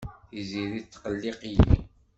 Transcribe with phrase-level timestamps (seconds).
[0.29, 1.75] Tiziri tettqelliq-iyi.